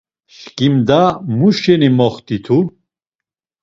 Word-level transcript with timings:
“Şǩimda 0.35 1.01
mu 1.37 1.49
şeni 1.59 1.89
moxt̆itu?” 1.97 2.57